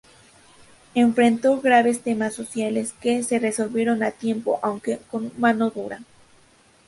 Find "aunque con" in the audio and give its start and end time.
4.63-5.31